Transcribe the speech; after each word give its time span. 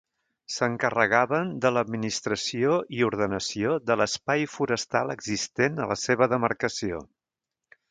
S'encarregaven 0.51 1.51
de 1.65 1.71
l'administració 1.73 2.79
i 3.01 3.05
ordenació 3.09 3.77
de 3.91 3.99
l'espai 4.03 4.47
forestal 4.55 5.15
existent 5.19 5.81
a 5.85 5.91
la 5.95 6.01
seva 6.07 6.33
demarcació. 6.35 7.07